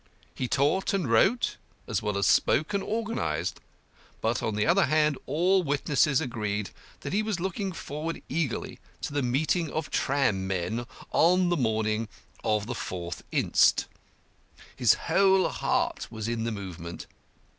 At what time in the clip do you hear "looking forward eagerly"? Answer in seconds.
7.39-8.79